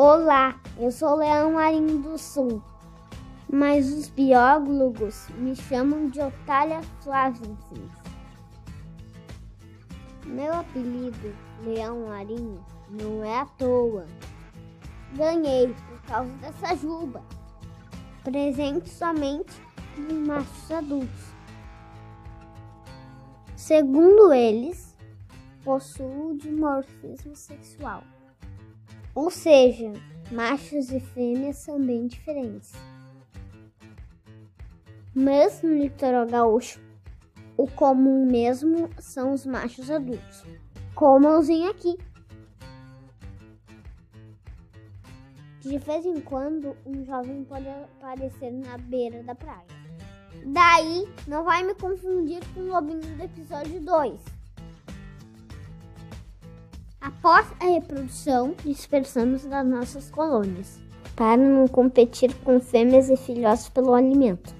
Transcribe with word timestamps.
Olá, 0.00 0.60
eu 0.78 0.92
sou 0.92 1.16
Leão 1.16 1.54
Marinho 1.54 1.98
do 1.98 2.16
Sul, 2.16 2.62
mas 3.52 3.92
os 3.92 4.08
biólogos 4.08 5.28
me 5.30 5.56
chamam 5.56 6.08
de 6.08 6.20
Otália 6.20 6.80
flaviensis. 7.02 7.90
Meu 10.24 10.54
apelido, 10.54 11.34
Leão 11.64 12.06
Marinho, 12.06 12.64
não 12.88 13.24
é 13.24 13.40
à 13.40 13.44
toa. 13.44 14.06
Ganhei 15.16 15.74
por 15.88 16.00
causa 16.02 16.30
dessa 16.34 16.76
juba, 16.76 17.20
presente 18.22 18.88
somente 18.88 19.60
dos 19.96 20.28
machos 20.28 20.70
adultos. 20.70 21.34
Segundo 23.56 24.32
eles, 24.32 24.96
possuo 25.64 26.38
dimorfismo 26.38 27.34
sexual. 27.34 28.04
Ou 29.18 29.32
seja, 29.32 29.92
machos 30.30 30.92
e 30.92 31.00
fêmeas 31.00 31.56
são 31.56 31.84
bem 31.84 32.06
diferentes. 32.06 32.72
Mas 35.12 35.60
no 35.60 35.74
litoral 35.74 36.24
gaúcho, 36.24 36.80
o 37.56 37.66
comum 37.66 38.24
mesmo 38.24 38.88
são 39.00 39.32
os 39.32 39.44
machos 39.44 39.90
adultos, 39.90 40.44
como 40.94 41.36
os 41.36 41.50
aqui. 41.68 41.98
De 45.62 45.78
vez 45.78 46.06
em 46.06 46.20
quando, 46.20 46.76
um 46.86 47.04
jovem 47.04 47.42
pode 47.42 47.68
aparecer 47.68 48.52
na 48.52 48.78
beira 48.78 49.24
da 49.24 49.34
praia. 49.34 49.66
Daí, 50.46 51.12
não 51.26 51.42
vai 51.42 51.64
me 51.64 51.74
confundir 51.74 52.40
com 52.54 52.60
o 52.60 52.68
lobinho 52.68 53.00
do 53.00 53.24
episódio 53.24 53.80
2. 53.80 54.37
Após 57.08 57.46
a 57.58 57.64
reprodução, 57.64 58.54
dispersamos 58.62 59.42
das 59.46 59.66
nossas 59.66 60.10
colônias, 60.10 60.78
para 61.16 61.38
não 61.38 61.66
competir 61.66 62.34
com 62.44 62.60
fêmeas 62.60 63.08
e 63.08 63.16
filhotes 63.16 63.66
pelo 63.70 63.94
alimento. 63.94 64.54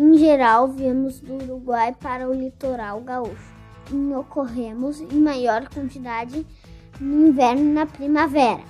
Em 0.00 0.18
geral, 0.18 0.66
viemos 0.66 1.20
do 1.20 1.34
Uruguai 1.34 1.94
para 2.00 2.28
o 2.28 2.34
litoral 2.34 3.00
gaúcho 3.00 3.54
e 3.92 4.14
ocorremos 4.14 5.00
em 5.00 5.20
maior 5.20 5.68
quantidade 5.68 6.44
no 6.98 7.28
inverno 7.28 7.62
e 7.62 7.72
na 7.72 7.86
primavera. 7.86 8.64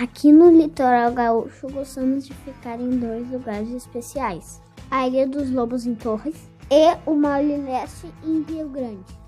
Aqui 0.00 0.30
no 0.30 0.48
litoral 0.48 1.10
gaúcho, 1.12 1.68
gostamos 1.68 2.24
de 2.24 2.32
ficar 2.34 2.80
em 2.80 3.00
dois 3.00 3.28
lugares 3.28 3.70
especiais: 3.72 4.62
a 4.88 5.08
Ilha 5.08 5.26
dos 5.26 5.50
Lobos 5.50 5.86
em 5.86 5.96
Torres 5.96 6.48
e 6.70 6.96
o 7.04 7.16
Maule 7.16 7.56
Leste 7.56 8.06
em 8.22 8.42
Rio 8.42 8.68
Grande. 8.68 9.21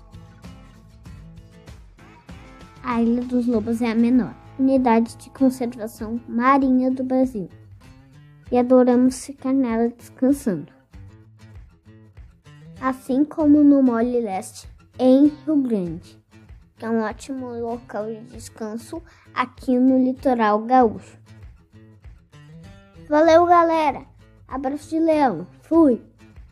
A 2.87 3.01
Ilha 3.01 3.23
dos 3.23 3.47
Lobos 3.47 3.81
é 3.81 3.89
a 3.89 3.95
menor 3.95 4.35
unidade 4.59 5.17
de 5.17 5.31
conservação 5.31 6.21
marinha 6.27 6.91
do 6.91 7.03
Brasil 7.03 7.49
e 8.51 8.57
adoramos 8.59 9.25
ficar 9.25 9.51
nela 9.51 9.89
descansando. 9.89 10.71
Assim 12.79 13.25
como 13.25 13.63
no 13.63 13.81
Mole 13.81 14.21
Leste, 14.21 14.69
em 14.99 15.25
Rio 15.25 15.55
Grande, 15.63 16.23
que 16.77 16.85
é 16.85 16.89
um 16.89 17.01
ótimo 17.01 17.49
local 17.59 18.05
de 18.05 18.21
descanso 18.25 19.01
aqui 19.33 19.79
no 19.79 19.97
litoral 19.97 20.61
gaúcho. 20.61 21.17
Valeu, 23.09 23.47
galera! 23.47 24.05
Abraço 24.47 24.91
de 24.91 24.99
leão. 24.99 25.47
Fui! 25.63 26.03